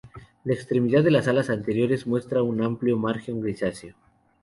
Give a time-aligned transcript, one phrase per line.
[0.45, 3.93] La extremidad de las alas anteriores muestra un amplio margen grisáceo.